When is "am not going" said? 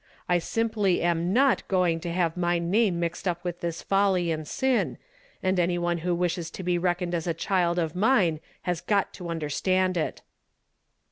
1.03-1.99